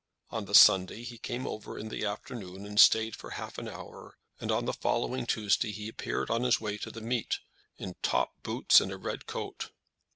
[0.31, 4.17] On the Sunday he came over in the afternoon and stayed for half an hour,
[4.39, 7.37] and on the following Tuesday he appeared on his way to the meet
[7.77, 9.69] in top boots and a red coat.